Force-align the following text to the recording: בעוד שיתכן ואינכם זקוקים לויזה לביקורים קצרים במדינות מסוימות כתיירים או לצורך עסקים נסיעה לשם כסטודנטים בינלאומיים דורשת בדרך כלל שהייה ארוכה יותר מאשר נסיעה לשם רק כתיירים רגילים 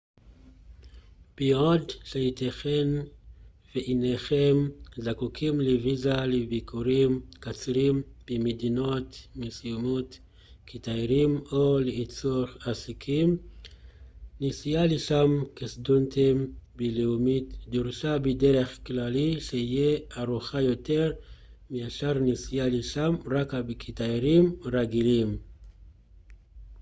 בעוד 1.37 1.91
שיתכן 2.03 2.87
ואינכם 3.75 4.55
זקוקים 4.97 5.61
לויזה 5.61 6.13
לביקורים 6.13 7.21
קצרים 7.39 8.01
במדינות 8.27 9.27
מסוימות 9.35 10.19
כתיירים 10.67 11.39
או 11.51 11.79
לצורך 11.79 12.67
עסקים 12.67 13.37
נסיעה 14.41 14.85
לשם 14.85 15.43
כסטודנטים 15.55 16.53
בינלאומיים 16.75 17.49
דורשת 17.67 18.17
בדרך 18.23 18.79
כלל 18.85 19.39
שהייה 19.39 19.99
ארוכה 20.17 20.61
יותר 20.61 21.11
מאשר 21.71 22.13
נסיעה 22.19 22.67
לשם 22.67 23.15
רק 23.31 23.53
כתיירים 23.79 24.55
רגילים 24.65 25.37